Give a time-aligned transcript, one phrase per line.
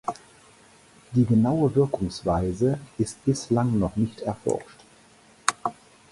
[1.13, 4.79] Die genaue Wirkungsweise ist bislang noch nicht erforscht.